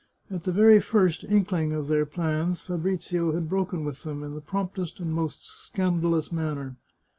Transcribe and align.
At 0.31 0.45
the 0.45 0.51
very 0.51 0.81
first 0.81 1.23
inkling 1.23 1.73
of 1.73 1.87
their 1.87 2.07
plans 2.07 2.59
Fabrizio 2.59 3.33
had 3.33 3.47
broken 3.47 3.85
with 3.85 4.01
them 4.01 4.21
229 4.21 4.33
The 4.33 4.41
Chartreuse 4.41 4.91
of 4.93 4.95
Parma 4.95 5.05
in 5.05 5.11
the 5.11 5.11
promptest 5.11 5.11
and 5.11 5.13
most 5.13 5.45
scandalous 5.45 6.31
manner. 6.31 6.75